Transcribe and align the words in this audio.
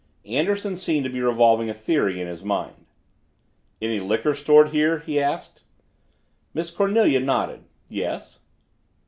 Anderson 0.25 0.75
seemed 0.77 1.03
to 1.03 1.11
be 1.11 1.21
revolving 1.21 1.69
a 1.69 1.75
theory 1.75 2.19
in 2.19 2.27
his 2.27 2.43
mind. 2.43 2.87
"Any 3.79 3.99
liquor 3.99 4.33
stored 4.33 4.69
here?" 4.69 4.97
he 4.97 5.21
asked. 5.21 5.61
Miss 6.55 6.71
Cornelia 6.71 7.19
nodded. 7.19 7.65
"Yes." 7.87 8.39